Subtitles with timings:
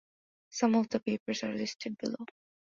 [0.49, 2.25] Some of the papers are listed below.